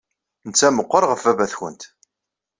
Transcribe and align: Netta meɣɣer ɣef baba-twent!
Netta 0.47 0.67
meɣɣer 0.69 1.03
ɣef 1.07 1.21
baba-twent! 1.25 1.83